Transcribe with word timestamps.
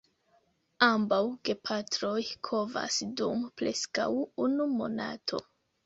Ambaŭ 0.87 1.19
gepatroj 1.51 2.17
kovas 2.51 2.99
dum 3.23 3.47
preskaŭ 3.63 4.11
unu 4.49 4.71
monato. 4.77 5.49